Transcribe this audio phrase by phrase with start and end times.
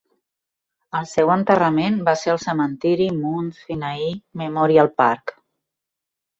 [0.99, 4.11] El seu enterrament va ser al cementiri Mount Sinai
[4.45, 5.39] Memorial Park.